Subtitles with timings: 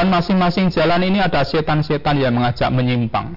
[0.00, 3.36] Dan masing-masing jalan ini ada setan-setan yang mengajak menyimpang.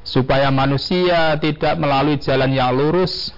[0.00, 3.36] Supaya manusia tidak melalui jalan yang lurus.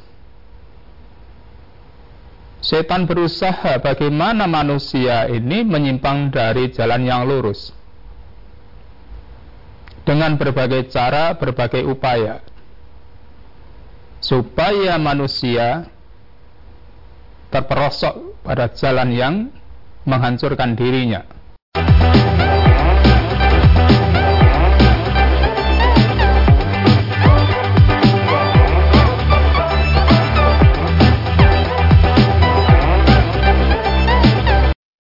[2.63, 7.75] Setan berusaha bagaimana manusia ini menyimpang dari jalan yang lurus.
[10.07, 12.39] Dengan berbagai cara, berbagai upaya.
[14.23, 15.91] Supaya manusia
[17.51, 19.35] terperosok pada jalan yang
[20.07, 21.40] menghancurkan dirinya.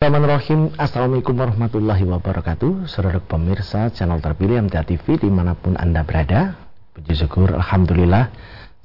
[0.01, 0.81] Bismillahirrahmanirrahim.
[0.81, 2.89] Assalamualaikum warahmatullahi wabarakatuh.
[2.89, 6.57] Saudara pemirsa channel terpilih MTA TV di mana pun anda berada
[6.97, 8.33] Puji syukur Alhamdulillah.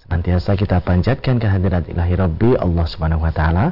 [0.03, 3.71] Senantiasa kita panjatkan kehadirat ilahi Rabbi Allah subhanahu wa ta'ala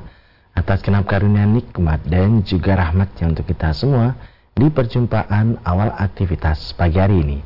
[0.55, 4.15] Atas kenap karunia nikmat dan juga rahmatnya untuk kita semua
[4.55, 7.43] Di perjumpaan awal aktivitas pagi hari ini.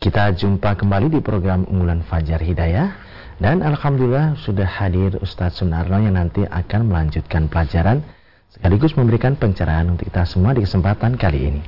[0.00, 2.88] Kita jumpa kembali di program unggulan Fajar Hidayah.
[3.36, 8.15] Dan Alhamdulillah sudah hadir Ustadz Sunarno yang nanti akan melanjutkan pelajaran
[8.52, 11.62] sekaligus memberikan pencerahan untuk kita semua di kesempatan kali ini.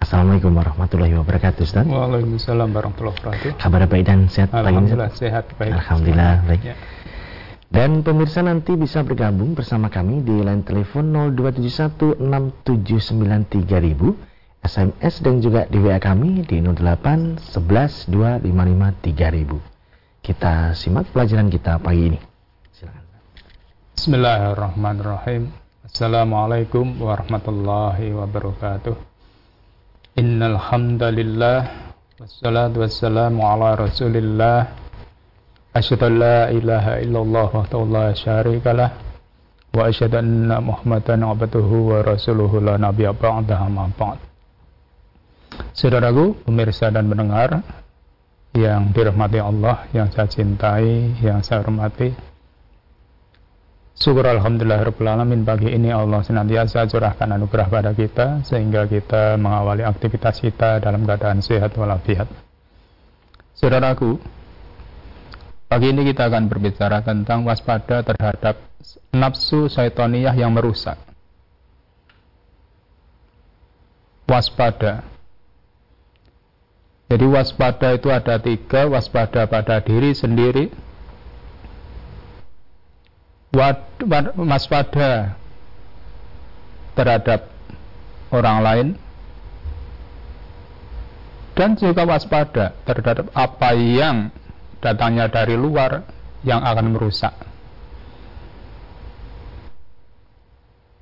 [0.00, 1.88] Assalamualaikum warahmatullahi wabarakatuh Ustaz.
[1.88, 3.56] Waalaikumsalam warahmatullahi wabarakatuh.
[3.56, 4.76] Kabar baik dan sehat pagi ini?
[4.76, 5.72] Alhamdulillah sehat baik.
[5.72, 6.60] Alhamdulillah baik.
[6.60, 6.76] Ya.
[7.74, 14.14] Dan pemirsa nanti bisa bergabung bersama kami di line telepon 02716793000
[14.64, 18.08] SMS dan juga di WA kami di 08 11
[20.22, 22.18] Kita simak pelajaran kita pagi ini.
[22.72, 23.02] Silakan.
[23.98, 25.63] Bismillahirrahmanirrahim.
[25.84, 28.96] Assalamualaikum warahmatullahi wabarakatuh.
[30.16, 34.72] Innal hamdalillah wassalatu wassalamu ala Rasulillah.
[35.76, 38.96] Asyhadu an la ilaha illallah wa la syarikalah
[39.76, 44.16] wa asyhadu anna Muhammadan abduhu wa rasuluhu la nabiyya ba'dahu ma ba'd.
[45.76, 47.60] Saudaraku, pemirsa dan pendengar
[48.56, 52.08] yang dirahmati Allah, yang saya cintai, yang saya hormati,
[53.94, 60.42] Syukur Alhamdulillah Alamin pagi ini Allah senantiasa curahkan anugerah pada kita sehingga kita mengawali aktivitas
[60.42, 62.26] kita dalam keadaan sehat walafiat.
[63.54, 64.18] Saudaraku,
[65.70, 68.58] pagi ini kita akan berbicara tentang waspada terhadap
[69.14, 70.98] nafsu syaitoniyah yang merusak.
[74.26, 75.06] Waspada.
[77.06, 80.74] Jadi waspada itu ada tiga, waspada pada diri sendiri,
[83.54, 85.38] waspada
[86.94, 87.50] terhadap
[88.34, 88.88] orang lain
[91.54, 94.34] dan juga waspada terhadap apa yang
[94.82, 96.02] datangnya dari luar
[96.42, 97.32] yang akan merusak.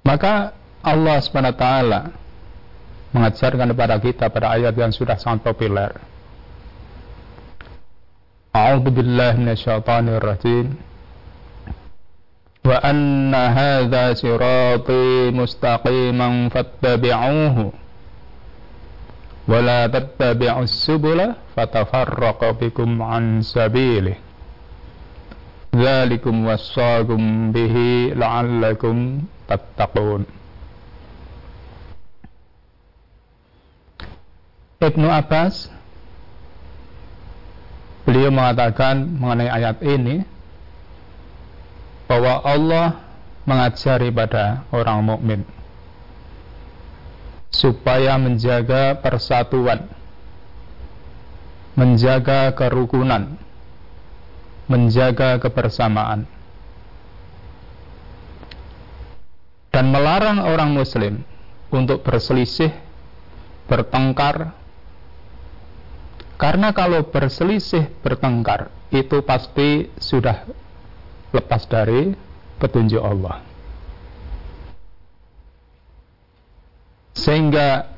[0.04, 0.52] Maka
[0.82, 1.66] Allah SWT
[3.12, 5.94] mengajarkan kepada kita pada ayat yang sudah sangat populer.
[8.52, 8.92] A'udzu
[10.20, 10.91] rajim.
[12.67, 17.71] وأن هذا صراطي مستقيما فاتبعوه
[19.47, 21.19] ولا تتبعوا السبل
[21.55, 24.15] فتفرق بكم عن سبيله
[25.75, 27.21] ذلكم وصاكم
[27.51, 27.75] به
[28.15, 28.95] لعلكم
[29.47, 30.23] تتقون
[34.77, 35.73] Ibnu Abbas
[38.05, 40.21] beliau mengatakan mengenai ayat ini
[42.12, 43.00] bahwa Allah
[43.48, 45.40] mengajari pada orang mukmin
[47.48, 49.88] supaya menjaga persatuan,
[51.72, 53.40] menjaga kerukunan,
[54.68, 56.28] menjaga kebersamaan,
[59.72, 61.24] dan melarang orang Muslim
[61.72, 62.76] untuk berselisih,
[63.72, 64.52] bertengkar,
[66.36, 70.44] karena kalau berselisih, bertengkar itu pasti sudah
[71.32, 72.12] lepas dari
[72.60, 73.40] petunjuk Allah.
[77.12, 77.92] Sehingga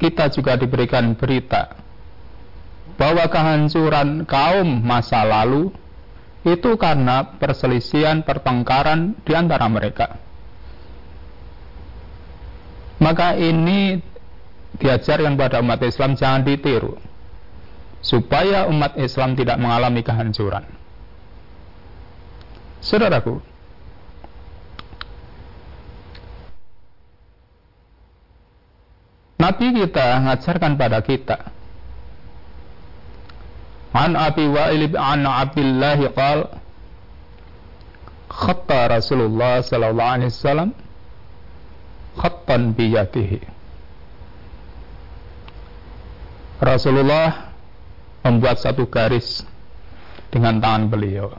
[0.00, 1.76] kita juga diberikan berita
[2.96, 5.70] bahwa kehancuran kaum masa lalu
[6.40, 10.16] itu karena perselisihan pertengkaran di antara mereka.
[13.00, 14.00] Maka ini
[14.76, 16.96] diajarkan pada umat Islam jangan ditiru
[18.00, 20.79] supaya umat Islam tidak mengalami kehancuran.
[22.80, 23.44] Saudaraku,
[29.40, 31.38] Nabi kita mengajarkan pada kita
[33.96, 36.38] An Abi Wa'il an Abdullah qal
[38.30, 40.70] khatta Rasulullah sallallahu alaihi wasallam
[42.14, 43.40] khattan biyatihi
[46.60, 47.56] Rasulullah
[48.22, 49.48] membuat satu garis
[50.28, 51.32] dengan tangan beliau.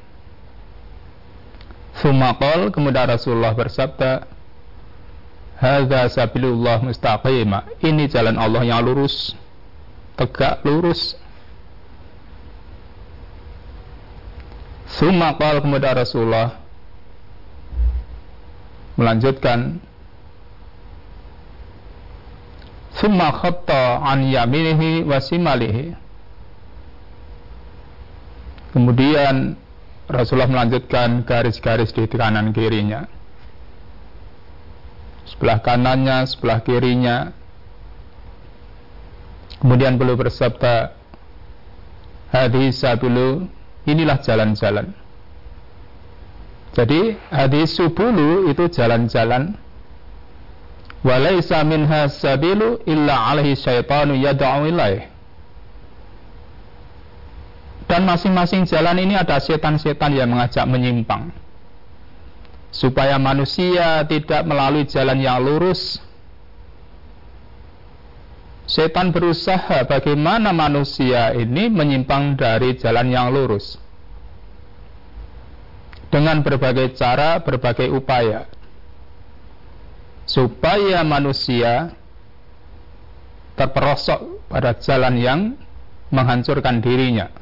[2.02, 4.26] Sumakol kemudian Rasulullah bersabda,
[5.62, 7.70] Hadza sabilullah mustaqima.
[7.78, 9.38] Ini jalan Allah yang lurus,
[10.18, 11.14] tegak lurus.
[14.90, 16.58] Sumakol kemudian Rasulullah
[19.00, 19.80] melanjutkan
[22.92, 25.96] Summa khatta an yaminihi wa simalihi
[28.76, 29.61] Kemudian
[30.12, 33.08] Rasulullah melanjutkan garis-garis di kanan kirinya.
[35.24, 37.32] Sebelah kanannya, sebelah kirinya.
[39.64, 40.92] Kemudian beliau bersabda,
[42.36, 43.48] hadis sabulu,
[43.88, 44.92] inilah jalan-jalan.
[46.76, 49.56] Jadi hadis subulu itu jalan-jalan.
[51.08, 55.10] Walaysa minha sabilu illa alaihi syaitanu yada'u ilaih
[57.92, 61.28] dan masing-masing jalan ini ada setan-setan yang mengajak menyimpang.
[62.72, 66.00] Supaya manusia tidak melalui jalan yang lurus.
[68.64, 73.76] Setan berusaha bagaimana manusia ini menyimpang dari jalan yang lurus.
[76.08, 78.48] Dengan berbagai cara, berbagai upaya.
[80.24, 81.92] Supaya manusia
[83.60, 85.40] terperosok pada jalan yang
[86.08, 87.41] menghancurkan dirinya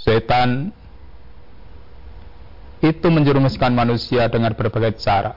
[0.00, 0.72] Setan
[2.80, 5.36] itu menjerumuskan manusia dengan berbagai cara.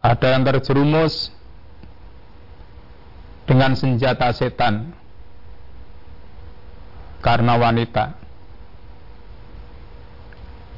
[0.00, 1.28] Ada yang terjerumus
[3.44, 4.96] dengan senjata setan
[7.20, 8.16] karena wanita.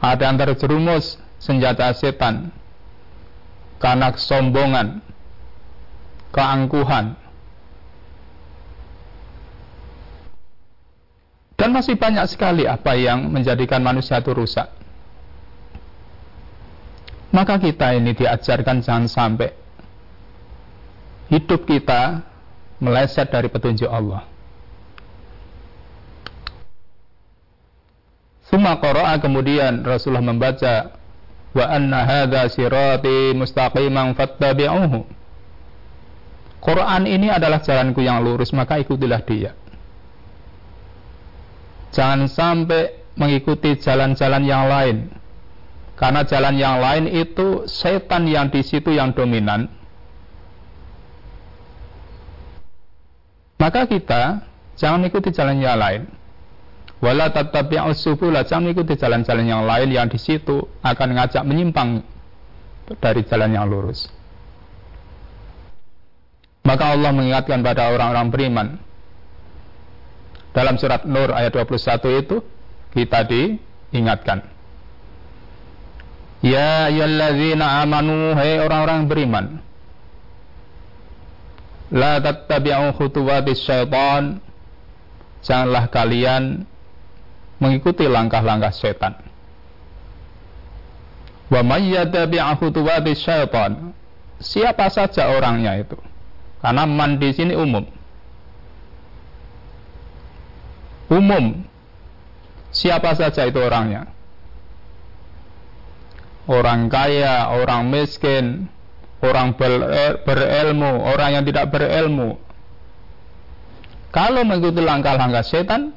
[0.03, 2.51] Ada yang terjerumus senjata setan
[3.79, 4.99] karena kesombongan,
[6.35, 7.15] keangkuhan,
[11.63, 14.67] Dan masih banyak sekali apa yang menjadikan manusia itu rusak.
[17.31, 19.55] Maka kita ini diajarkan jangan sampai
[21.31, 22.27] hidup kita
[22.83, 24.27] meleset dari petunjuk Allah.
[28.51, 30.99] Suma qara'a kemudian Rasulullah membaca
[31.55, 35.07] wa anna hadza sirati mustaqiman fattabi'uhu.
[36.59, 39.62] Quran ini adalah jalanku yang lurus maka ikutilah dia.
[41.93, 45.13] Jangan sampai mengikuti jalan-jalan yang lain.
[45.95, 49.69] Karena jalan yang lain itu setan yang di situ yang dominan.
[53.63, 54.43] Maka kita
[54.75, 56.03] jangan mengikuti jalan yang lain.
[56.99, 62.03] Wala tatabi'us subula, jangan mengikuti jalan-jalan yang lain yang di situ akan ngajak menyimpang
[62.99, 64.11] dari jalan yang lurus.
[66.63, 68.67] Maka Allah mengingatkan pada orang-orang beriman,
[70.53, 72.37] dalam surat Nur ayat 21 itu
[72.93, 74.45] kita diingatkan.
[76.45, 79.47] Ya ayyuhalladzina amanu hai orang-orang beriman.
[81.93, 84.41] La tattabi'u khutuwatis syaitan.
[85.43, 86.69] Janganlah kalian
[87.59, 89.17] mengikuti langkah-langkah setan.
[91.49, 93.97] Wa may yattabi'u khutuwatis syaitan.
[94.43, 95.97] Siapa saja orangnya itu.
[96.59, 98.02] Karena man di sini umum
[101.11, 101.65] umum
[102.71, 104.13] siapa saja itu orangnya
[106.51, 108.67] orang kaya, orang miskin,
[109.23, 109.55] orang
[110.27, 112.39] berilmu, orang yang tidak berilmu.
[114.13, 115.97] Kalau mengikuti langkah-langkah setan,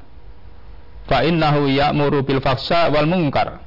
[1.04, 3.60] fa innahu ya'muru bil wal mungkar.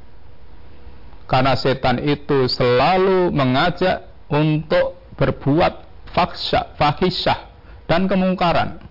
[1.30, 7.54] Karena setan itu selalu mengajak untuk berbuat faksha, fahisyah
[7.86, 8.82] dan kemungkaran.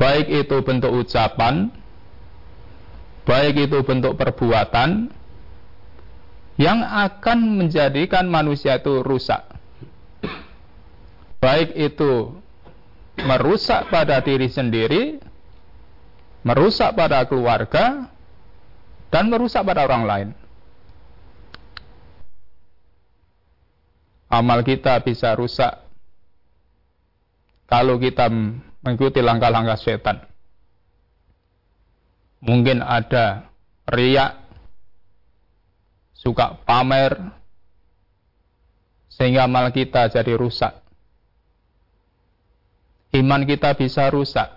[0.00, 1.68] Baik itu bentuk ucapan,
[3.28, 5.12] baik itu bentuk perbuatan
[6.56, 9.44] yang akan menjadikan manusia itu rusak.
[11.40, 12.32] Baik itu
[13.20, 15.20] merusak pada diri sendiri,
[16.44, 18.08] merusak pada keluarga,
[19.12, 20.28] dan merusak pada orang lain.
[24.30, 25.82] Amal kita bisa rusak
[27.66, 28.30] kalau kita
[28.80, 30.24] mengikuti langkah-langkah setan.
[32.40, 33.52] Mungkin ada
[33.84, 34.40] riak,
[36.16, 37.16] suka pamer,
[39.12, 40.72] sehingga amal kita jadi rusak.
[43.12, 44.48] Iman kita bisa rusak.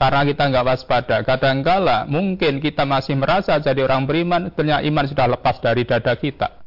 [0.00, 1.20] Karena kita nggak waspada.
[1.20, 6.59] Kadangkala mungkin kita masih merasa jadi orang beriman, ternyata iman sudah lepas dari dada kita.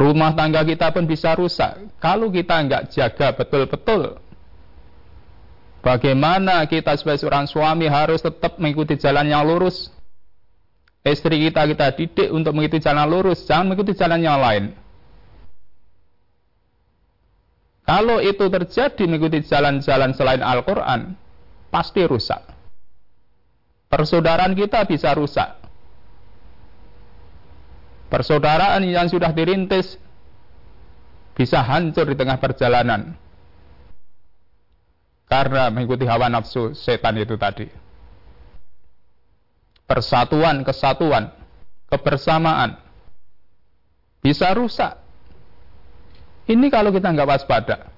[0.00, 4.16] Rumah tangga kita pun bisa rusak kalau kita nggak jaga betul-betul.
[5.84, 9.92] Bagaimana kita sebagai seorang suami harus tetap mengikuti jalan yang lurus.
[11.04, 14.72] Istri kita kita didik untuk mengikuti jalan lurus, jangan mengikuti jalan yang lain.
[17.84, 21.12] Kalau itu terjadi mengikuti jalan-jalan selain Al-Quran,
[21.68, 22.40] pasti rusak.
[23.92, 25.59] Persaudaraan kita bisa rusak.
[28.10, 29.94] Persaudaraan yang sudah dirintis
[31.38, 33.14] bisa hancur di tengah perjalanan
[35.30, 37.70] karena mengikuti hawa nafsu setan itu tadi.
[39.86, 41.30] Persatuan, kesatuan,
[41.86, 42.82] kebersamaan
[44.20, 44.98] bisa rusak.
[46.50, 47.94] Ini kalau kita nggak waspada.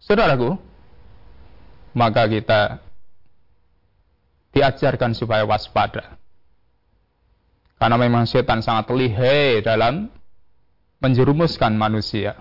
[0.00, 0.56] Saudaraku,
[1.92, 2.80] maka kita
[4.52, 6.16] diajarkan supaya waspada.
[7.84, 10.08] Karena memang setan sangat lihai dalam
[11.04, 12.32] menjerumuskan manusia.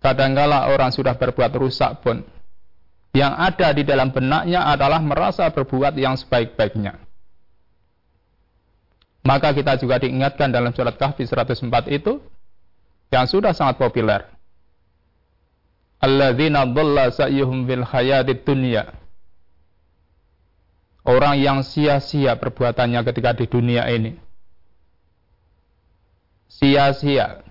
[0.00, 2.24] Kadangkala orang sudah berbuat rusak pun,
[3.12, 6.96] yang ada di dalam benaknya adalah merasa berbuat yang sebaik-baiknya.
[9.20, 12.24] Maka kita juga diingatkan dalam surat Kahfi 104 itu,
[13.12, 14.24] yang sudah sangat populer.
[16.00, 19.03] Alladzina dhalla sa'yuhum fil hayatid dunya
[21.04, 24.16] orang yang sia-sia perbuatannya ketika di dunia ini.
[26.48, 27.44] Sia-sia.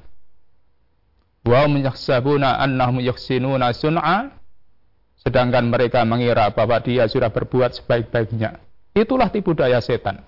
[1.46, 4.32] Wa menyaksabuna annahum yaksinuna sun'a
[5.24, 8.60] sedangkan mereka mengira bahwa dia sudah berbuat sebaik-baiknya.
[8.92, 10.24] Itulah tipu daya setan.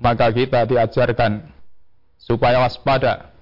[0.00, 1.52] Maka kita diajarkan
[2.16, 3.32] supaya waspada.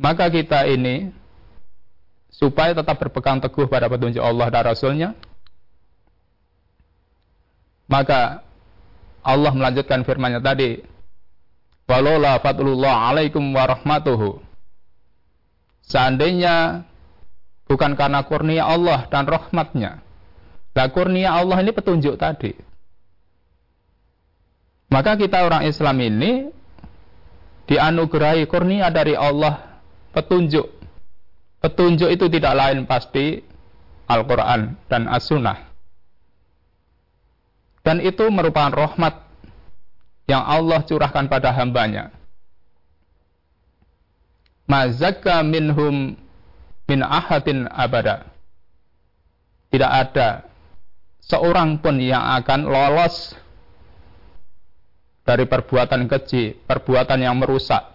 [0.00, 1.12] Maka kita ini
[2.34, 5.10] supaya tetap berpegang teguh pada petunjuk Allah dan Rasulnya.
[7.86, 8.42] Maka
[9.22, 10.82] Allah melanjutkan firman-Nya tadi.
[11.86, 14.40] Walola fatulullah alaikum warahmatuhu.
[15.84, 16.88] Seandainya
[17.68, 20.00] bukan karena kurnia Allah dan rahmatnya.
[20.74, 22.56] Lah kurnia Allah ini petunjuk tadi.
[24.90, 26.32] Maka kita orang Islam ini
[27.68, 30.73] dianugerahi kurnia dari Allah petunjuk
[31.64, 33.40] Petunjuk itu tidak lain pasti
[34.04, 35.64] Al-Quran dan As-Sunnah.
[37.80, 39.24] Dan itu merupakan rahmat
[40.28, 42.12] yang Allah curahkan pada hambanya.
[44.68, 46.20] Mazakka minhum
[46.84, 48.28] min ahadin abada.
[49.72, 50.44] Tidak ada
[51.24, 53.32] seorang pun yang akan lolos
[55.24, 57.88] dari perbuatan keji, perbuatan yang merusak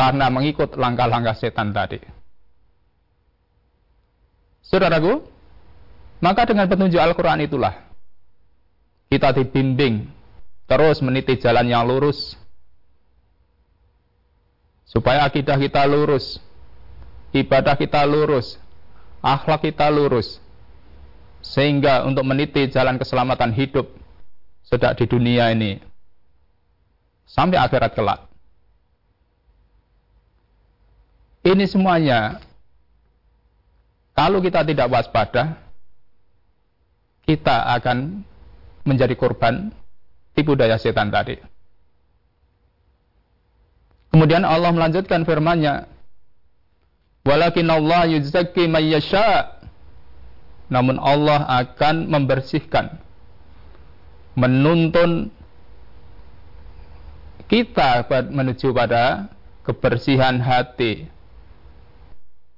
[0.00, 2.21] karena mengikut langkah-langkah setan tadi.
[4.72, 5.20] Saudaraku,
[6.24, 7.76] maka dengan petunjuk Al-Quran itulah
[9.12, 10.08] kita dibimbing
[10.64, 12.40] terus meniti jalan yang lurus
[14.88, 16.40] supaya akidah kita lurus,
[17.36, 18.56] ibadah kita lurus,
[19.20, 20.40] akhlak kita lurus,
[21.44, 23.92] sehingga untuk meniti jalan keselamatan hidup
[24.64, 25.84] sedang di dunia ini
[27.28, 28.24] sampai akhirat kelak.
[31.44, 32.40] Ini semuanya
[34.22, 35.58] kalau kita tidak waspada,
[37.26, 38.22] kita akan
[38.86, 39.74] menjadi korban
[40.30, 41.42] tipu daya setan tadi.
[44.14, 45.90] Kemudian Allah melanjutkan firman-Nya,
[47.26, 49.58] "Walakin Allah yuzakki may yasha."
[50.70, 53.02] Namun Allah akan membersihkan
[54.38, 55.34] menuntun
[57.50, 59.34] kita menuju pada
[59.66, 61.10] kebersihan hati,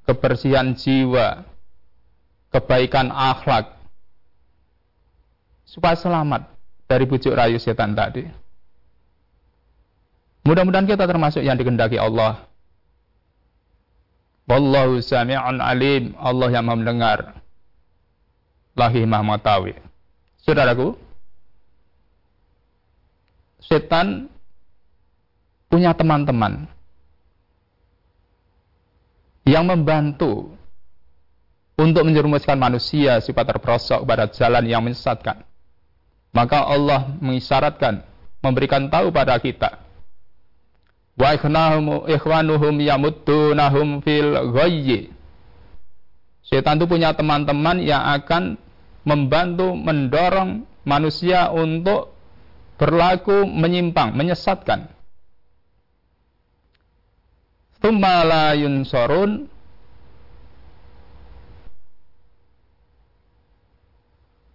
[0.04, 1.53] kebersihan jiwa,
[2.54, 3.75] kebaikan akhlak,
[5.66, 6.46] supaya selamat
[6.87, 8.23] dari bujuk rayu setan tadi.
[10.46, 12.46] Mudah-mudahan kita termasuk yang dikendaki Allah.
[14.46, 16.14] Wallahu sami'un alim.
[16.20, 17.40] Allah yang mendengar.
[18.76, 19.75] Lahi mahmatawi.
[20.44, 20.94] Saudaraku,
[23.64, 24.28] setan
[25.73, 26.68] punya teman-teman
[29.49, 30.53] yang membantu
[31.75, 35.43] untuk menjerumuskan manusia sifat terperosok pada jalan yang menyesatkan.
[36.35, 38.02] Maka Allah mengisyaratkan,
[38.43, 39.83] memberikan tahu pada kita.
[41.14, 45.14] Wa ikhwanuhum yamuttunahum fil ghayyi.
[46.43, 48.59] Setan itu punya teman-teman yang akan
[49.07, 52.12] membantu mendorong manusia untuk
[52.76, 54.90] berlaku menyimpang, menyesatkan.
[57.78, 59.47] Thumma la yunsorun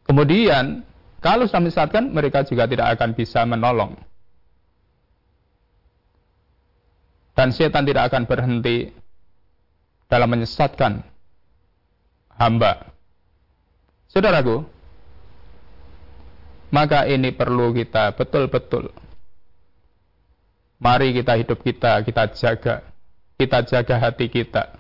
[0.10, 0.90] Kemudian
[1.20, 4.00] Kalau sudah menyesatkan, mereka juga tidak akan bisa menolong.
[7.36, 8.92] Dan setan tidak akan berhenti
[10.08, 11.04] dalam menyesatkan
[12.40, 12.88] hamba.
[14.08, 14.64] Saudaraku,
[16.72, 18.92] maka ini perlu kita betul-betul.
[20.80, 22.76] Mari kita hidup kita, kita jaga.
[23.36, 24.79] Kita jaga hati kita.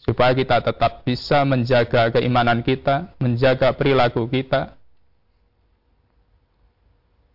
[0.00, 4.74] Supaya kita tetap bisa menjaga keimanan kita, menjaga perilaku kita.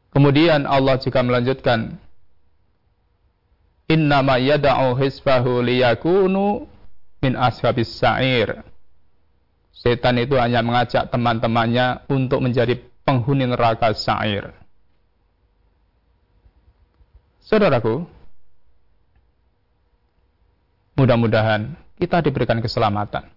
[0.10, 2.02] Kemudian Allah juga melanjutkan,
[3.86, 6.66] Innama yada'u hisbahu liyakunu
[7.22, 8.66] min ashabis sa'ir.
[9.70, 14.50] Setan itu hanya mengajak teman-temannya untuk menjadi penghuni neraka sa'ir.
[17.46, 18.10] Saudaraku,
[20.98, 23.32] mudah-mudahan kita diberikan keselamatan.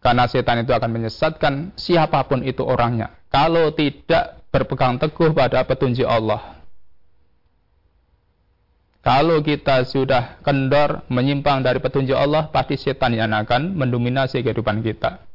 [0.00, 3.12] Karena setan itu akan menyesatkan siapa pun itu orangnya.
[3.28, 6.58] Kalau tidak berpegang teguh pada petunjuk Allah.
[9.00, 15.30] Kalau kita sudah kendor menyimpang dari petunjuk Allah, pasti setan yang akan mendominasi kehidupan kita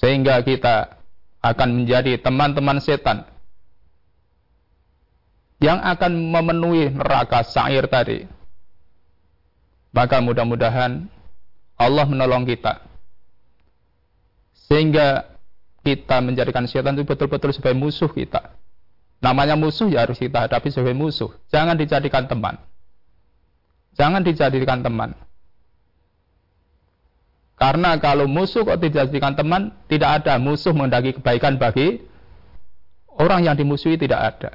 [0.00, 0.96] sehingga kita
[1.44, 3.28] akan menjadi teman-teman setan
[5.60, 8.24] yang akan memenuhi neraka sa'ir tadi.
[9.90, 11.10] Maka mudah-mudahan
[11.74, 12.84] Allah menolong kita.
[14.70, 15.26] Sehingga
[15.82, 18.54] kita menjadikan setan itu betul-betul sebagai musuh kita.
[19.20, 21.32] Namanya musuh ya harus kita hadapi sebagai musuh.
[21.50, 22.56] Jangan dijadikan teman.
[23.98, 25.12] Jangan dijadikan teman.
[27.60, 32.00] Karena kalau musuh kok dijadikan teman, tidak ada musuh mendaki kebaikan bagi
[33.20, 34.52] orang yang dimusuhi tidak ada.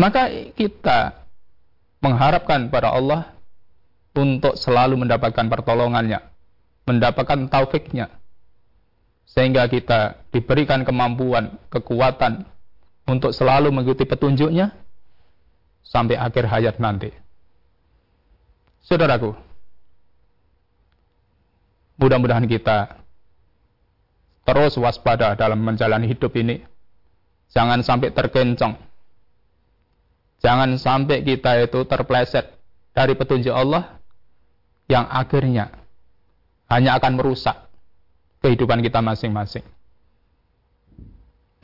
[0.00, 1.25] Maka kita
[2.06, 3.34] mengharapkan pada Allah
[4.14, 6.22] untuk selalu mendapatkan pertolongannya,
[6.86, 8.08] mendapatkan taufiknya,
[9.26, 12.46] sehingga kita diberikan kemampuan, kekuatan
[13.10, 14.70] untuk selalu mengikuti petunjuknya
[15.82, 17.10] sampai akhir hayat nanti.
[18.86, 19.34] Saudaraku,
[21.98, 23.02] mudah-mudahan kita
[24.46, 26.62] terus waspada dalam menjalani hidup ini.
[27.50, 28.78] Jangan sampai terkencang.
[30.40, 32.56] Jangan sampai kita itu terpleset
[32.92, 33.96] dari petunjuk Allah
[34.86, 35.72] yang akhirnya
[36.70, 37.66] hanya akan merusak
[38.44, 39.64] kehidupan kita masing-masing.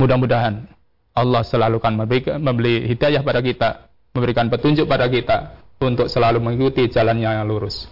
[0.00, 0.66] Mudah-mudahan
[1.12, 1.94] Allah selalu akan
[2.42, 7.86] memberi hidayah pada kita, memberikan petunjuk pada kita untuk selalu mengikuti jalannya yang lurus.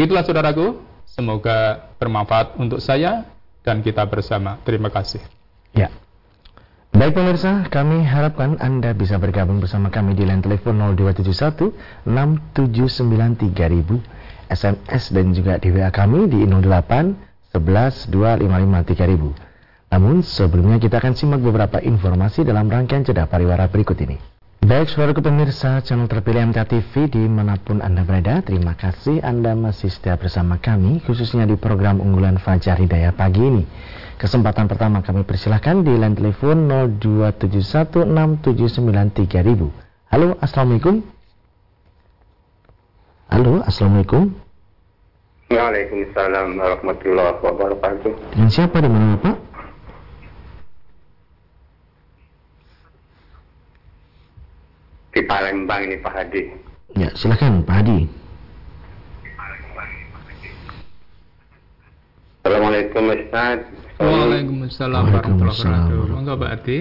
[0.00, 3.28] Itulah saudaraku, semoga bermanfaat untuk saya
[3.62, 4.58] dan kita bersama.
[4.66, 5.22] Terima kasih.
[5.76, 6.01] Ya.
[6.92, 15.02] Baik pemirsa, kami harapkan Anda bisa bergabung bersama kami di line telepon 0271 6793000 SMS
[15.08, 19.88] dan juga di WA kami di 08 11 255 3000.
[19.88, 24.20] Namun sebelumnya kita akan simak beberapa informasi dalam rangkaian jeda pariwara berikut ini.
[24.60, 29.56] Baik, saudara pemirsa channel terpilih MTA TV di mana pun Anda berada, terima kasih Anda
[29.56, 33.64] masih setia bersama kami, khususnya di program unggulan Fajar Hidayah pagi ini.
[34.22, 36.70] Kesempatan pertama kami persilahkan di line telepon
[37.02, 39.18] 02716793000.
[40.14, 41.02] Halo, Assalamualaikum.
[43.26, 44.30] Halo, Assalamualaikum.
[45.50, 48.38] Waalaikumsalam warahmatullahi wabarakatuh.
[48.38, 49.50] Dengan siapa di mana Pak?
[55.12, 56.42] di Palembang ini Pak Hadi.
[56.96, 58.08] Ya, silakan Pak Hadi.
[62.42, 63.81] Assalamualaikum Ustaz.
[64.62, 66.02] Waalaikumsalam warahmatullahi wabarakatuh.
[66.14, 66.78] Monggo Pak Hadi.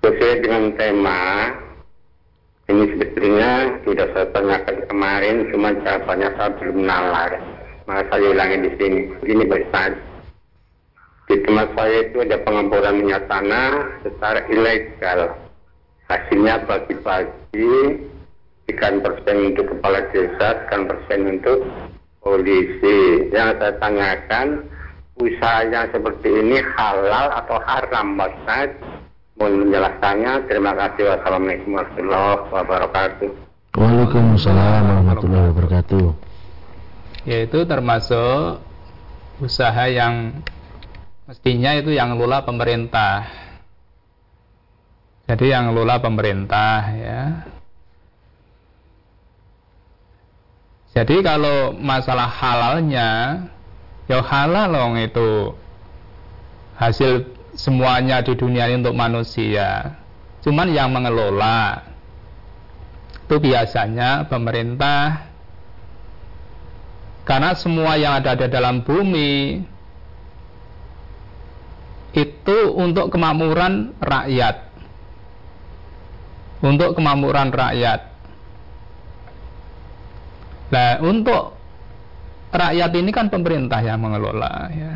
[0.00, 1.20] Sesuai dengan tema
[2.72, 3.52] ini sebetulnya
[3.84, 7.30] sudah saya tanyakan kemarin, cuma jawabannya saya belum nalar.
[7.84, 9.00] Maka saya ulangi di sini.
[9.20, 9.92] Begini Pak Ustaz
[11.28, 15.36] di tempat saya itu ada pengeboran minyak tanah secara ilegal.
[16.08, 18.00] Hasilnya bagi-bagi
[18.72, 21.60] ikan persen untuk kepala desa, ikan persen untuk
[22.26, 23.30] polisi.
[23.30, 24.46] Yang saya tanyakan,
[25.14, 28.74] usahanya seperti ini halal atau haram, Ustaz?
[29.38, 30.32] Mohon menjelaskannya.
[30.50, 31.02] Terima kasih.
[31.14, 33.30] Wassalamualaikum warahmatullahi wabarakatuh.
[33.76, 36.06] Waalaikumsalam warahmatullahi wabarakatuh.
[37.28, 38.64] Yaitu termasuk
[39.38, 40.40] usaha yang
[41.28, 43.28] mestinya itu yang lula pemerintah.
[45.26, 47.20] Jadi yang lula pemerintah ya.
[50.96, 53.44] Jadi kalau masalah halalnya,
[54.08, 55.52] ya halal loh itu
[56.80, 60.00] hasil semuanya di dunia ini untuk manusia.
[60.40, 61.84] Cuman yang mengelola
[63.28, 65.28] itu biasanya pemerintah
[67.28, 69.60] karena semua yang ada di dalam bumi
[72.16, 74.64] itu untuk kemakmuran rakyat.
[76.64, 78.15] Untuk kemakmuran rakyat.
[80.66, 81.54] Nah, untuk
[82.50, 84.92] rakyat ini kan pemerintah yang mengelola ya.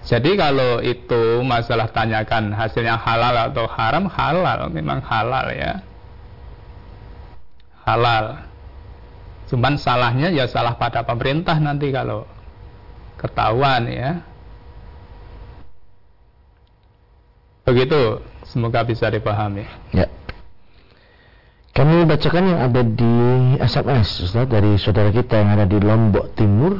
[0.00, 5.84] Jadi kalau itu masalah tanyakan hasilnya halal atau haram, halal, memang halal ya.
[7.84, 8.42] Halal.
[9.50, 12.24] Cuman salahnya ya salah pada pemerintah nanti kalau
[13.18, 14.10] ketahuan ya.
[17.68, 19.68] Begitu, semoga bisa dipahami.
[19.94, 20.08] Ya.
[21.70, 23.14] Kami bacakan yang ada di
[23.62, 26.76] SMS Ustaz dari saudara kita yang ada di Lombok Timur.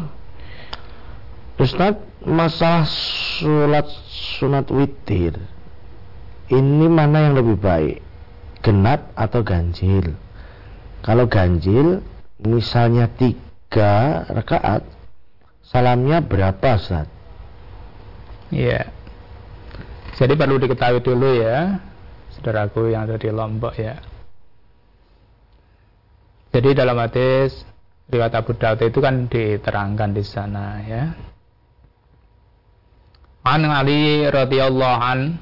[1.56, 1.94] Ustaz,
[2.26, 3.86] masalah sholat
[4.40, 5.38] sunat witir
[6.50, 8.02] ini mana yang lebih baik?
[8.60, 10.18] Genap atau ganjil?
[11.00, 12.02] Kalau ganjil
[12.42, 14.82] misalnya tiga rakaat
[15.62, 17.06] salamnya berapa Ustaz?
[18.50, 18.90] Iya.
[20.18, 21.78] Jadi perlu diketahui dulu ya,
[22.34, 24.02] saudaraku yang ada di Lombok ya.
[26.50, 27.62] Jadi dalam hadis
[28.10, 31.14] riwayat Abu Dawud itu kan diterangkan di sana ya.
[33.46, 35.40] An Ali radhiyallahu an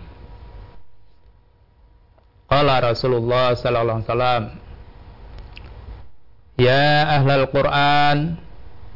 [2.48, 4.44] Qala Rasulullah sallallahu alaihi wasallam
[6.56, 6.86] Ya
[7.18, 8.40] ahlal Quran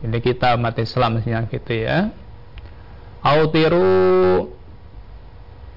[0.07, 2.15] Ini kita umat Islam gitu ya
[3.27, 4.49] Autiru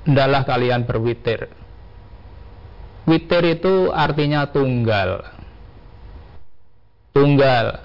[0.06, 1.50] Hendaklah kalian berwitir
[3.10, 5.35] Witir itu artinya tunggal
[7.16, 7.80] Tunggal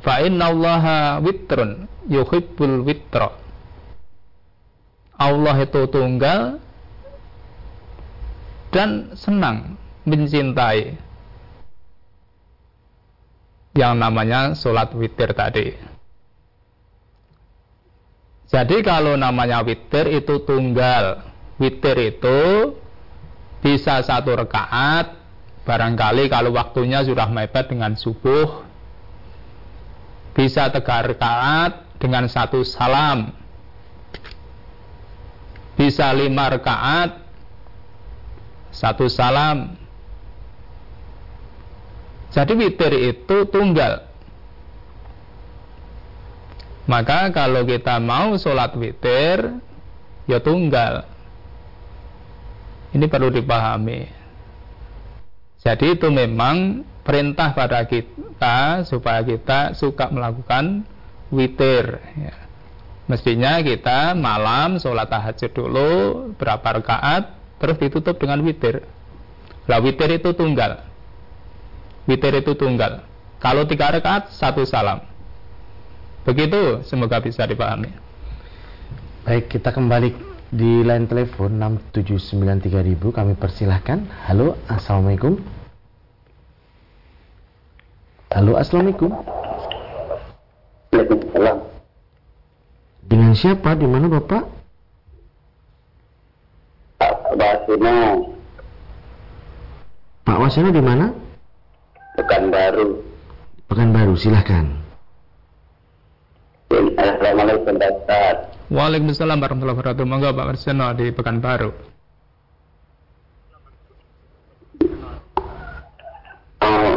[0.00, 3.36] Fa allaha witrun yuhibbul witra
[5.20, 6.56] Allah itu tunggal
[8.72, 9.76] dan senang
[10.08, 10.96] mencintai
[13.76, 15.76] yang namanya sholat witir tadi.
[18.50, 21.28] Jadi kalau namanya witir itu tunggal.
[21.60, 22.72] Witir itu
[23.60, 25.19] bisa satu rekaat,
[25.70, 28.66] barangkali kalau waktunya sudah mepet dengan subuh,
[30.34, 33.30] bisa tiga rekaat dengan satu salam,
[35.78, 37.22] bisa lima rekaat,
[38.74, 39.78] satu salam,
[42.34, 44.10] jadi witir itu tunggal.
[46.90, 49.62] Maka kalau kita mau sholat witir,
[50.26, 51.06] ya tunggal.
[52.90, 54.19] Ini perlu dipahami.
[55.60, 60.88] Jadi itu memang perintah pada kita supaya kita suka melakukan
[61.28, 62.00] witir.
[62.16, 62.36] Ya.
[63.10, 65.90] Mestinya kita malam sholat tahajud dulu
[66.38, 68.86] berapa rakaat, terus ditutup dengan witir.
[69.68, 70.86] Lah witir itu tunggal.
[72.08, 73.04] Witir itu tunggal.
[73.40, 75.04] Kalau tiga rakaat, satu salam.
[76.24, 77.88] Begitu, semoga bisa dipahami.
[79.24, 81.62] Baik, kita kembali di line telepon
[81.94, 84.02] 6793000 kami persilahkan.
[84.26, 85.38] Halo, Assalamualaikum.
[88.34, 89.10] Halo, Assalamualaikum.
[90.90, 91.56] Waalaikumsalam.
[93.06, 93.78] Dengan siapa?
[93.78, 94.42] Di mana Bapak?
[96.98, 97.96] Pak Wasino,
[100.26, 101.10] Pak Waseno di mana?
[102.18, 103.02] Pekanbaru.
[103.70, 104.66] Pekanbaru, silahkan.
[106.70, 107.74] Assalamualaikum
[108.06, 108.49] Pak.
[108.70, 110.06] Waalaikumsalam warahmatullahi wabarakatuh.
[110.06, 111.70] Monggo Pak Marseno di Pekanbaru.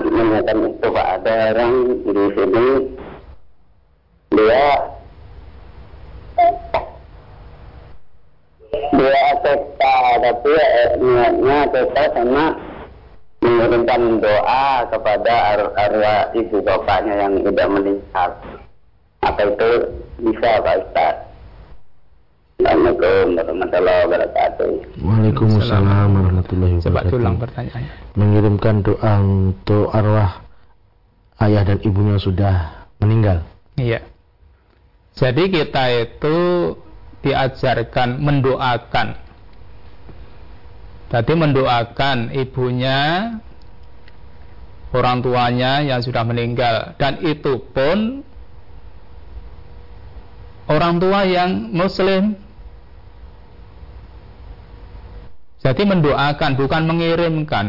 [0.06, 1.74] Menanyakan itu Pak, ada orang
[2.06, 2.68] di sini
[4.38, 4.66] dia
[8.94, 9.82] dia ATK
[10.22, 12.46] tapi eh, niatnya ATK sama
[13.42, 18.30] mengirimkan doa kepada ar- arwah ibu bapaknya yang sudah meninggal.
[19.26, 19.70] Apa itu
[20.22, 21.23] bisa Pak Ustaz?
[22.63, 24.69] Assalamualaikum warahmatullahi wabarakatuh.
[25.04, 27.19] Waalaikumsalam warahmatullahi Coba wabarakatuh.
[27.19, 27.93] ulang pertanyaannya.
[28.15, 30.32] Mengirimkan doa untuk arwah
[31.43, 33.43] ayah dan ibunya sudah meninggal.
[33.76, 33.99] Iya.
[35.12, 36.38] Jadi kita itu
[37.19, 39.08] diajarkan mendoakan.
[41.12, 42.99] Jadi mendoakan ibunya,
[44.95, 48.23] orang tuanya yang sudah meninggal dan itu pun
[50.71, 52.39] orang tua yang muslim.
[55.63, 57.67] Jadi mendoakan bukan mengirimkan.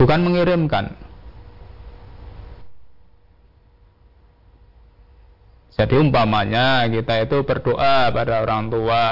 [0.00, 0.96] Bukan mengirimkan.
[5.76, 9.04] Jadi umpamanya kita itu berdoa pada orang tua.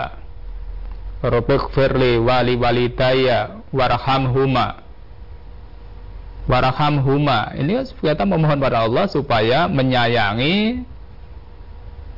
[1.20, 4.80] Rabbighfirli wali walidaya warhamhuma
[6.48, 10.82] warhamhuma ini kita memohon pada Allah supaya menyayangi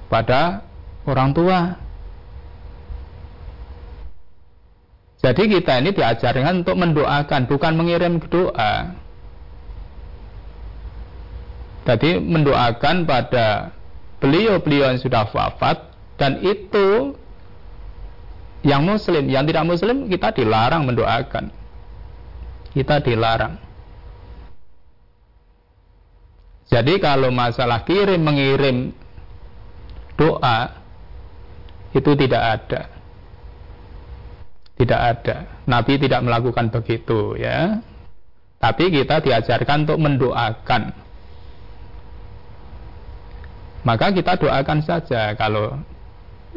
[0.07, 0.63] pada
[1.03, 1.82] orang tua
[5.23, 9.03] jadi kita ini diajarkan untuk mendoakan bukan mengirim doa
[11.83, 13.75] jadi mendoakan pada
[14.23, 15.83] beliau-beliau yang sudah wafat
[16.15, 17.19] dan itu
[18.63, 21.51] yang muslim, yang tidak muslim kita dilarang mendoakan.
[22.71, 23.59] Kita dilarang.
[26.71, 28.95] Jadi kalau masalah kirim mengirim
[30.17, 30.73] doa
[31.93, 32.83] itu tidak ada.
[34.83, 35.63] Tidak ada.
[35.71, 37.79] Nabi tidak melakukan begitu ya.
[38.59, 40.91] Tapi kita diajarkan untuk mendoakan.
[43.87, 45.79] Maka kita doakan saja kalau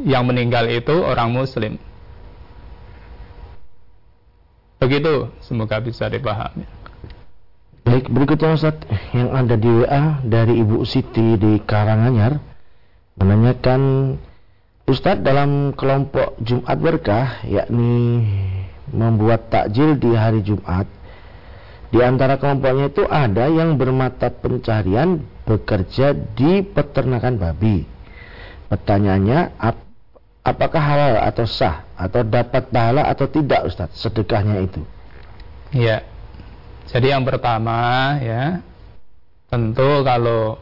[0.02, 1.78] yang meninggal itu orang muslim.
[4.82, 6.66] Begitu, semoga bisa dipahami.
[7.86, 8.82] Baik, berikutnya Ustaz
[9.14, 12.42] yang ada di WA dari Ibu Siti di Karanganyar
[13.22, 13.82] menanyakan
[14.86, 18.21] Ustadz dalam kelompok Jumat berkah yakni
[18.93, 20.86] membuat takjil di hari Jumat
[21.95, 27.88] di antara kelompoknya itu ada yang bermata pencarian bekerja di peternakan babi.
[28.67, 29.80] Pertanyaannya, ap
[30.43, 34.82] apakah halal atau sah atau dapat pahala atau tidak Ustaz sedekahnya itu?
[35.71, 36.04] Ya.
[36.91, 38.60] Jadi yang pertama ya
[39.48, 40.60] tentu kalau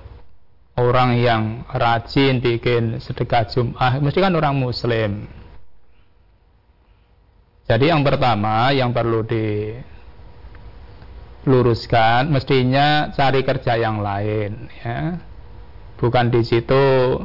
[0.73, 5.29] orang yang rajin bikin sedekah Jum'ah mesti kan orang muslim.
[7.63, 9.23] Jadi yang pertama yang perlu
[11.45, 15.15] diluruskan mestinya cari kerja yang lain ya.
[15.95, 17.15] Bukan di situ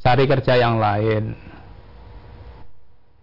[0.00, 1.34] cari kerja yang lain.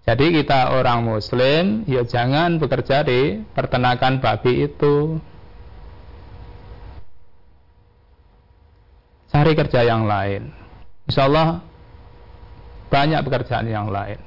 [0.08, 5.20] Jadi kita orang muslim ya jangan bekerja di pertenakan babi itu.
[9.38, 10.50] Cari kerja yang lain.
[11.06, 11.62] Insya Allah
[12.90, 14.18] banyak pekerjaan yang lain.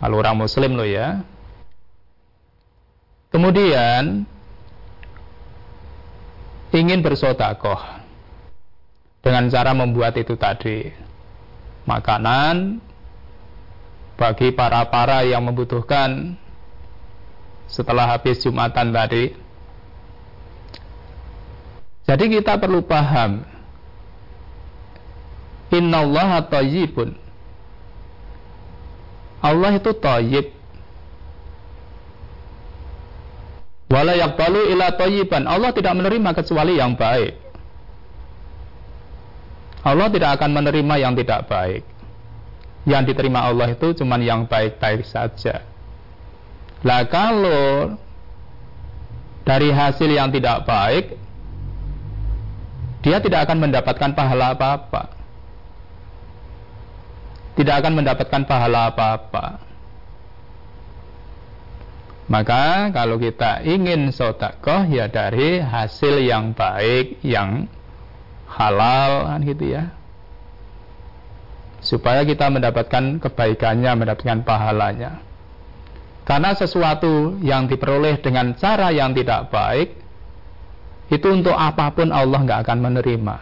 [0.00, 1.20] Kalau orang muslim loh ya.
[3.28, 4.24] Kemudian
[6.72, 7.76] ingin bersodakoh
[9.20, 10.88] dengan cara membuat itu tadi
[11.84, 12.80] makanan
[14.16, 16.40] bagi para-para yang membutuhkan
[17.68, 19.44] setelah habis Jumatan tadi.
[22.06, 23.42] Jadi kita perlu paham.
[25.74, 27.18] Innallaha tayyibun.
[29.42, 30.46] Allah itu tayyib.
[33.86, 35.46] Wala yakbalu ila tayyiban.
[35.46, 37.38] Allah tidak menerima kecuali yang baik.
[39.86, 41.86] Allah tidak akan menerima yang tidak baik.
[42.86, 45.62] Yang diterima Allah itu cuma yang baik-baik saja.
[46.82, 47.94] Lah kalau
[49.46, 51.14] dari hasil yang tidak baik,
[53.06, 55.14] dia tidak akan mendapatkan pahala apa-apa.
[57.54, 59.62] Tidak akan mendapatkan pahala apa-apa.
[62.26, 67.70] Maka kalau kita ingin sodakoh ya dari hasil yang baik, yang
[68.56, 69.92] halal kan gitu ya
[71.82, 75.22] supaya kita mendapatkan kebaikannya mendapatkan pahalanya
[76.26, 79.94] karena sesuatu yang diperoleh dengan cara yang tidak baik
[81.06, 83.36] itu untuk apa pun Allah nggak akan menerima.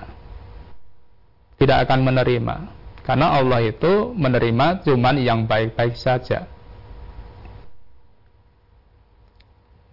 [1.57, 2.57] Tidak akan menerima.
[3.05, 6.45] Karena Allah itu menerima cuman yang baik-baik saja.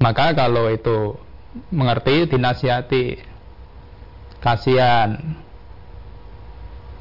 [0.03, 1.15] Maka kalau itu
[1.71, 3.23] mengerti dinasihati.
[4.43, 5.37] Kasihan.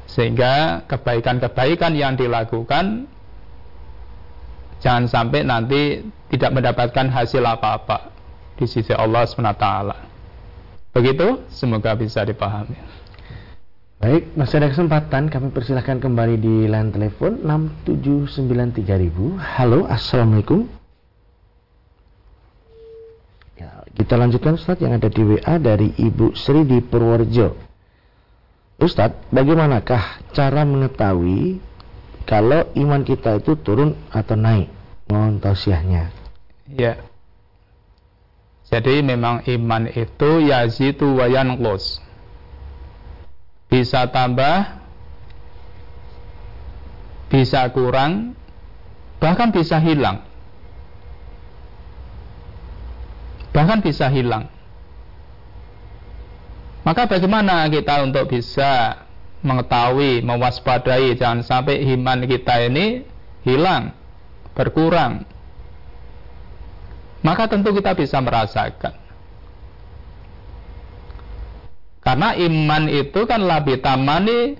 [0.07, 3.07] Sehingga kebaikan-kebaikan yang dilakukan
[4.83, 8.11] jangan sampai nanti tidak mendapatkan hasil apa-apa
[8.59, 10.10] di sisi Allah SWT
[10.91, 12.75] begitu semoga bisa dipahami
[14.01, 17.37] Baik, masih ada kesempatan kami persilahkan kembali di line telepon
[17.85, 19.37] 6793000.
[19.37, 20.65] Halo, Assalamualaikum.
[23.91, 27.53] Kita lanjutkan Ustaz yang ada di WA dari Ibu Sri di Purworejo.
[28.81, 31.61] Ustadz, bagaimanakah cara mengetahui
[32.25, 34.73] kalau iman kita itu turun atau naik?
[35.05, 36.09] Mohon tausiahnya.
[36.73, 36.97] Ya.
[38.71, 41.99] Jadi memang iman itu yazitu wa yanqus.
[43.67, 44.79] Bisa tambah,
[47.27, 48.35] bisa kurang,
[49.19, 50.31] bahkan bisa hilang.
[53.51, 54.47] bahkan bisa hilang.
[56.81, 59.05] Maka bagaimana kita untuk bisa
[59.45, 63.05] mengetahui, mewaspadai jangan sampai iman kita ini
[63.45, 63.93] hilang,
[64.57, 65.27] berkurang.
[67.21, 68.97] Maka tentu kita bisa merasakan.
[72.01, 74.57] Karena iman itu kan labi tamani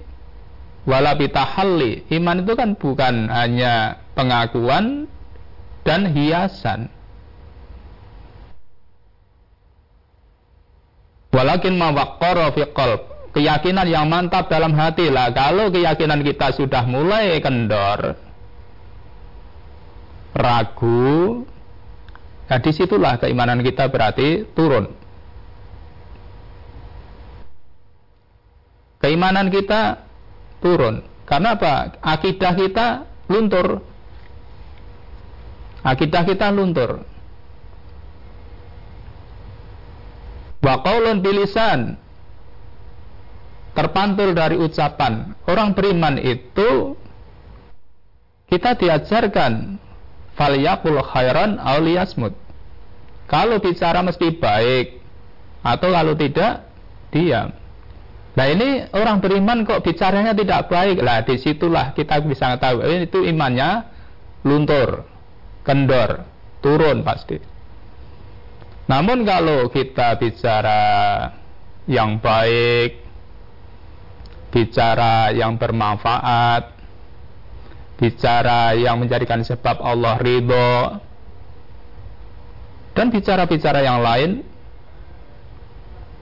[0.85, 2.05] walabi tahalli.
[2.13, 5.09] Iman itu kan bukan hanya pengakuan
[5.81, 6.85] dan hiasan.
[11.33, 13.01] Walakin mawaqqara fi qalb.
[13.31, 15.31] Keyakinan yang mantap dalam hati lah.
[15.31, 18.19] Kalau keyakinan kita sudah mulai kendor,
[20.35, 21.47] ragu,
[22.51, 24.91] nah di situlah keimanan kita berarti turun.
[28.99, 30.03] Keimanan kita
[30.59, 31.01] turun.
[31.23, 31.95] Karena apa?
[32.03, 32.87] Akidah kita
[33.31, 33.79] luntur.
[35.81, 37.07] Akidah kita luntur.
[40.61, 41.95] Wa qaulun bilisan
[43.73, 45.33] terpantul dari ucapan.
[45.49, 46.93] Orang beriman itu
[48.51, 49.79] kita diajarkan
[50.37, 52.37] falyakul khairan auliyasmut.
[53.31, 54.99] Kalau bicara mesti baik
[55.63, 56.67] atau kalau tidak
[57.15, 57.55] diam.
[58.31, 60.99] Nah ini orang beriman kok bicaranya tidak baik.
[60.99, 63.87] Lah di situlah kita bisa tahu itu imannya
[64.43, 65.07] luntur,
[65.63, 66.27] kendor,
[66.59, 67.39] turun pasti.
[68.91, 70.81] Namun kalau kita bicara
[71.87, 72.99] yang baik,
[74.51, 76.75] bicara yang bermanfaat,
[77.95, 80.99] bicara yang menjadikan sebab Allah ridho,
[82.91, 84.43] dan bicara-bicara yang lain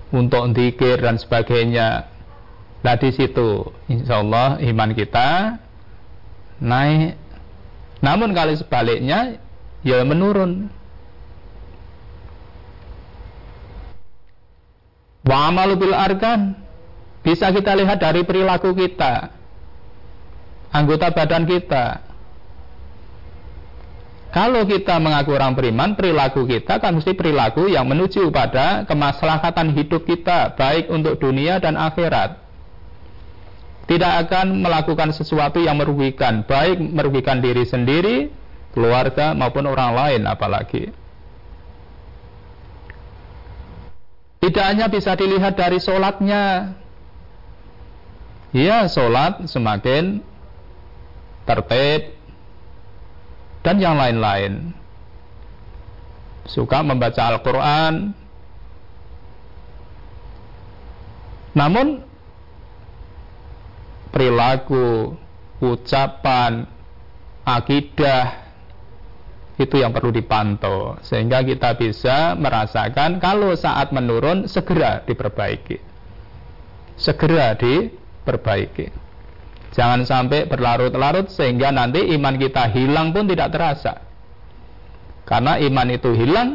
[0.10, 2.10] untuk zikir dan sebagainya.
[2.80, 5.60] Nah di situ, insya Allah iman kita
[6.64, 7.20] naik.
[8.00, 9.38] Namun kali sebaliknya,
[9.84, 10.72] ya menurun.
[15.28, 16.56] Wa amalu bil arkan
[17.22, 19.36] bisa kita lihat dari perilaku kita,
[20.72, 22.09] anggota badan kita.
[24.30, 30.06] Kalau kita mengaku orang beriman, perilaku kita kan mesti perilaku yang menuju pada kemaslahatan hidup
[30.06, 32.38] kita, baik untuk dunia dan akhirat.
[33.90, 38.30] Tidak akan melakukan sesuatu yang merugikan, baik merugikan diri sendiri,
[38.70, 40.94] keluarga maupun orang lain apalagi.
[44.46, 46.78] Tidak hanya bisa dilihat dari sholatnya.
[48.54, 50.22] Ya, sholat semakin
[51.50, 52.19] tertib
[53.66, 54.72] dan yang lain-lain.
[56.50, 58.16] Suka membaca Al-Quran.
[61.54, 62.02] Namun,
[64.10, 65.14] perilaku,
[65.62, 66.66] ucapan,
[67.46, 68.50] akidah,
[69.60, 75.84] itu yang perlu dipantau sehingga kita bisa merasakan kalau saat menurun segera diperbaiki
[76.96, 78.88] segera diperbaiki
[79.76, 84.02] jangan sampai berlarut-larut sehingga nanti iman kita hilang pun tidak terasa
[85.26, 86.50] karena iman itu hilang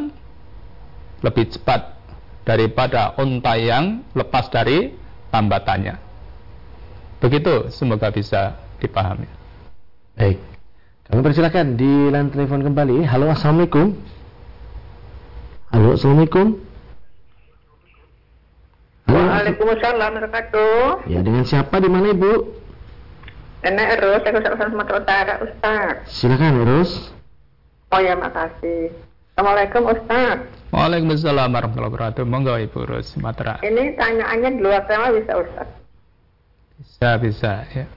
[1.23, 1.95] lebih cepat
[2.43, 4.93] daripada unta yang lepas dari
[5.31, 5.95] tambatannya
[7.23, 9.25] begitu semoga bisa dipahami
[10.19, 10.55] baik
[11.05, 13.05] kami persilakan di line telepon kembali.
[13.05, 13.93] Halo, assalamualaikum.
[15.69, 16.47] Halo, assalamualaikum.
[19.05, 19.21] Halo.
[19.21, 22.57] Waalaikumsalam warahmatullahi Ya, dengan siapa di mana ibu?
[23.65, 26.05] Enak Eros, saya Ustaz Sumatera Utara, Ustaz.
[26.05, 27.09] Silakan Eros.
[27.89, 28.93] Oh ya, makasih.
[29.33, 30.37] Assalamualaikum Ustaz.
[30.69, 32.23] Waalaikumsalam warahmatullahi wabarakatuh.
[32.29, 33.57] Monggo Ibu Ros Sumatera.
[33.65, 35.67] Ini tanyaannya di luar tema bisa Ustaz?
[36.77, 37.89] Bisa, bisa ya.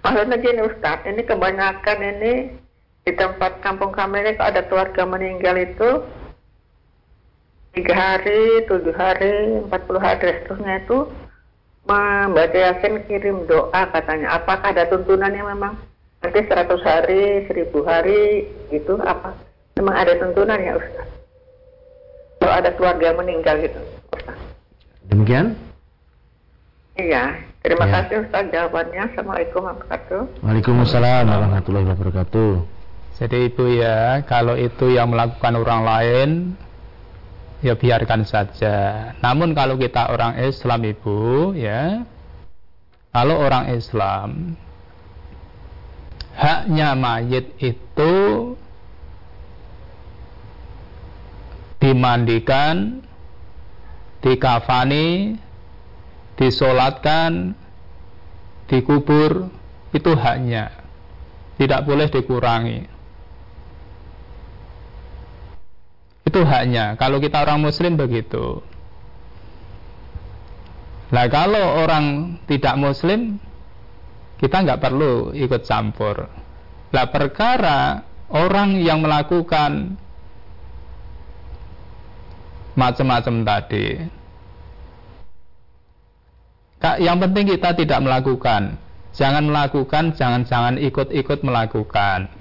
[0.00, 2.32] Maksudnya gini Ustadz, ini kebanyakan ini
[3.04, 5.90] di tempat kampung kami ini kalau ada keluarga meninggal itu
[7.76, 11.12] tiga hari, tujuh hari, empat puluh hari seterusnya itu
[11.86, 14.36] membaca yasin kirim doa katanya.
[14.36, 15.74] Apakah ada tuntunannya memang
[16.20, 19.32] nanti seratus hari, seribu hari gitu apa?
[19.80, 21.08] Memang ada tuntunan ya Ustaz?
[22.40, 23.80] Kalau ada keluarga meninggal gitu
[24.12, 24.36] Ustaz.
[25.08, 25.56] Demikian?
[27.00, 27.92] Iya, terima ya.
[28.04, 29.00] kasih Ustaz jawabannya.
[29.12, 30.44] Assalamualaikum warahmatullahi wabarakatuh.
[30.44, 32.52] Waalaikumsalam warahmatullahi wabarakatuh.
[33.20, 36.28] Jadi itu ya, kalau itu yang melakukan orang lain,
[37.60, 39.10] ya biarkan saja.
[39.20, 42.04] Namun kalau kita orang Islam ibu, ya,
[43.12, 44.56] kalau orang Islam,
[46.34, 48.14] haknya mayit itu
[51.80, 53.00] dimandikan,
[54.20, 55.36] dikafani,
[56.36, 57.56] disolatkan,
[58.68, 59.48] dikubur,
[59.92, 60.72] itu haknya.
[61.60, 62.88] Tidak boleh dikurangi.
[66.24, 66.94] Itu haknya.
[67.00, 68.60] Kalau kita orang muslim begitu.
[71.10, 73.42] Nah kalau orang tidak muslim
[74.38, 76.30] kita nggak perlu ikut campur.
[76.90, 79.98] Lah perkara orang yang melakukan
[82.78, 83.86] macam-macam tadi.
[86.80, 88.80] Yang penting kita tidak melakukan.
[89.12, 92.39] Jangan melakukan, jangan-jangan ikut-ikut melakukan.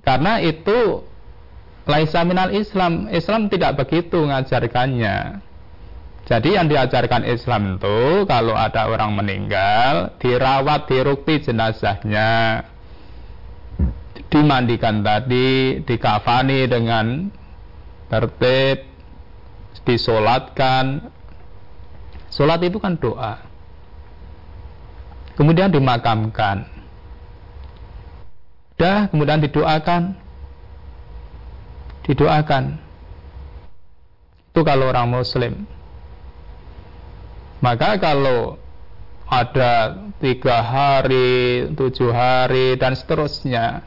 [0.00, 1.04] Karena itu
[1.84, 3.08] laisa minal Islam.
[3.12, 5.44] Islam tidak begitu mengajarkannya.
[6.30, 12.62] Jadi yang diajarkan Islam itu kalau ada orang meninggal, dirawat, dirukti jenazahnya,
[14.30, 17.34] dimandikan tadi, dikafani dengan
[18.06, 18.86] tertib,
[19.82, 21.10] disolatkan.
[22.30, 23.42] Solat itu kan doa.
[25.34, 26.79] Kemudian dimakamkan.
[28.80, 30.16] Dah, kemudian didoakan.
[32.08, 32.80] Didoakan.
[34.50, 35.68] Itu kalau orang muslim.
[37.60, 38.56] Maka kalau
[39.28, 43.84] ada tiga hari, tujuh hari, dan seterusnya,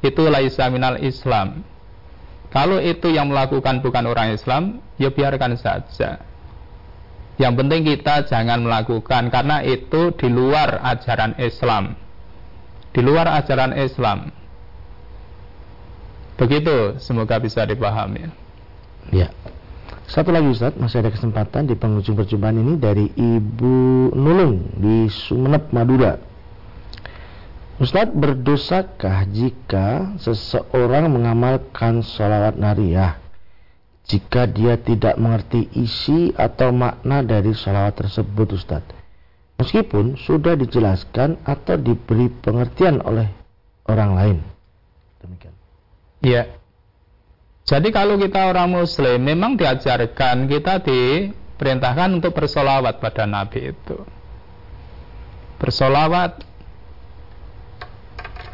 [0.00, 1.66] itu laisa minal Islam.
[2.54, 6.22] Kalau itu yang melakukan bukan orang Islam, ya biarkan saja.
[7.36, 12.05] Yang penting kita jangan melakukan karena itu di luar ajaran Islam.
[12.96, 14.32] Di luar ajaran Islam.
[16.40, 18.32] Begitu, semoga bisa dipahami.
[19.12, 19.28] Ya.
[20.08, 25.68] Satu lagi Ustaz, masih ada kesempatan di penghujung perjumpaan ini dari Ibu Nulung di Sumeneb,
[25.76, 26.16] Madura.
[27.76, 33.20] Ustadz, berdosakah jika seseorang mengamalkan sholawat nariyah
[34.06, 39.05] jika dia tidak mengerti isi atau makna dari sholawat tersebut Ustadz?
[39.56, 43.32] Meskipun sudah dijelaskan atau diberi pengertian oleh
[43.88, 44.36] orang lain.
[45.24, 45.54] Demikian.
[46.20, 46.42] Iya.
[47.66, 53.98] Jadi kalau kita orang muslim memang diajarkan kita diperintahkan untuk bersolawat pada Nabi itu.
[55.56, 56.46] Bersolawat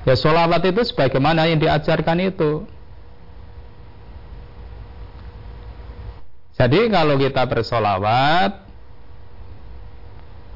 [0.03, 2.67] Ya sholawat itu sebagaimana yang diajarkan itu.
[6.59, 8.67] Jadi kalau kita bersolawat,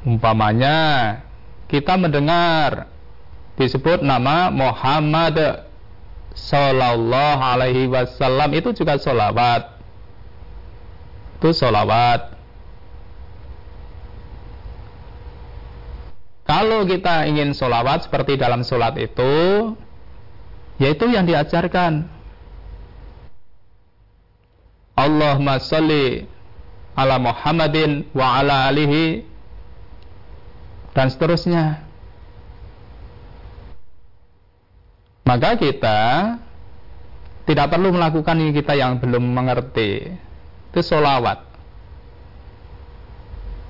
[0.07, 0.78] umpamanya
[1.66, 2.86] kita mendengar
[3.59, 5.66] disebut nama Muhammad
[6.36, 9.72] Sallallahu Alaihi Wasallam itu juga solawat.
[11.40, 12.36] Itu solawat.
[16.46, 19.74] Kalau kita ingin solawat seperti dalam solat itu,
[20.78, 22.07] yaitu yang diajarkan.
[24.96, 26.24] Allahumma salli
[26.96, 29.36] ala Muhammadin wa ala alihi
[30.97, 31.84] dan seterusnya.
[35.28, 36.01] Maka kita
[37.44, 40.16] tidak perlu melakukan ini kita yang belum mengerti.
[40.72, 41.47] Itu solawat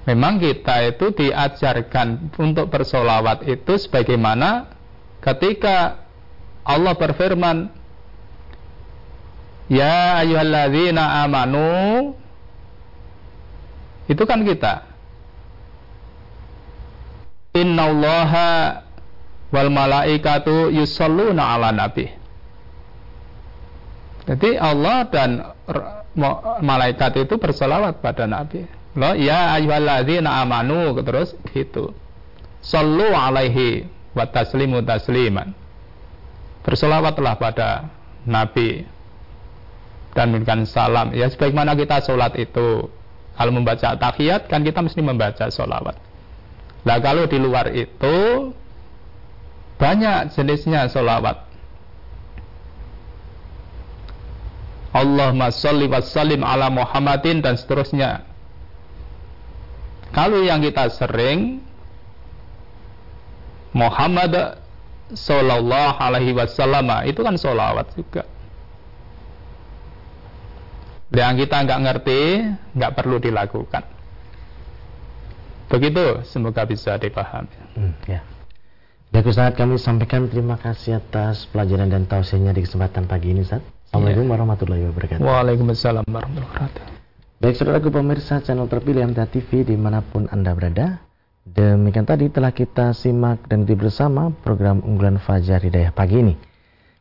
[0.07, 4.71] memang kita itu diajarkan untuk bersolawat itu sebagaimana
[5.21, 6.07] ketika
[6.63, 7.75] Allah berfirman
[9.67, 12.15] Ya ayuhalladzina amanu
[14.07, 14.86] itu kan kita
[17.57, 18.85] Innallaha
[19.49, 22.13] wal malaikatu yusalluna ala nabi
[24.27, 25.55] jadi Allah dan
[26.61, 31.93] malaikat itu bersolawat pada Nabi Lo ya ayyuhalladzina amanu terus gitu.
[32.65, 33.85] Sallu alaihi
[34.17, 35.53] wa taslimu tasliman.
[36.65, 37.93] Bersolawatlah pada
[38.25, 38.89] Nabi
[40.17, 41.13] dan memberikan salam.
[41.13, 42.89] Ya sebagaimana kita sholat itu.
[43.37, 46.01] Kalau membaca tahiyat kan kita mesti membaca sholawat.
[46.87, 48.17] Nah kalau di luar itu
[49.77, 51.43] banyak jenisnya sholawat.
[54.95, 58.25] Allahumma salli wa sallim ala Muhammadin dan seterusnya.
[60.15, 61.61] Kalau yang kita sering
[63.77, 64.57] Muhammad
[65.13, 68.25] Sallallahu Alaihi Wasallam itu kan solawat juga.
[71.13, 72.21] Yang kita nggak ngerti
[72.73, 73.96] nggak perlu dilakukan.
[75.67, 77.51] Begitu, semoga bisa dipahami.
[77.75, 78.23] Hmm, ya.
[79.11, 83.63] Baik Ustaz, kami sampaikan terima kasih atas pelajaran dan tausiahnya di kesempatan pagi ini Ustaz.
[83.91, 84.31] Assalamualaikum ya.
[84.35, 85.23] warahmatullahi wabarakatuh.
[85.23, 86.85] Waalaikumsalam warahmatullahi wabarakatuh.
[87.37, 91.05] Baik saudaraku pemirsa channel terpilih MTA TV di mana pun Anda berada
[91.45, 96.35] Demikian tadi telah kita simak dan ikuti bersama program unggulan Fajar Hidayah pagi ini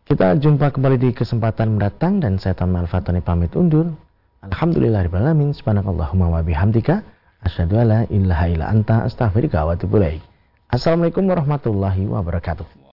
[0.03, 3.95] Kita jumpa kembali di kesempatan mendatang dan saya Tama Al-Fatani pamit undur
[4.43, 7.14] Alhamdulillahirrahmanirrahim Subhanakallahumma wa bihamdika
[7.45, 9.77] Asyadu ala ilaha illa anta astaghfirika wa
[10.65, 12.84] Assalamualaikum warahmatullahi wabarakatuh